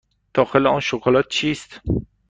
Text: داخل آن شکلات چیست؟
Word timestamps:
داخل 0.33 0.67
آن 0.67 0.79
شکلات 0.79 1.27
چیست؟ 1.29 1.79